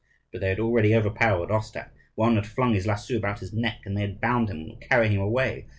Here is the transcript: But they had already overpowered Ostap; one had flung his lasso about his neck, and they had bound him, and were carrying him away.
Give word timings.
But 0.31 0.41
they 0.41 0.49
had 0.49 0.59
already 0.59 0.95
overpowered 0.95 1.51
Ostap; 1.51 1.91
one 2.15 2.33
had 2.33 2.47
flung 2.47 2.73
his 2.73 2.87
lasso 2.87 3.15
about 3.17 3.37
his 3.37 3.53
neck, 3.53 3.81
and 3.85 3.95
they 3.95 4.01
had 4.01 4.19
bound 4.19 4.49
him, 4.49 4.57
and 4.61 4.71
were 4.71 4.77
carrying 4.87 5.11
him 5.11 5.21
away. 5.21 5.67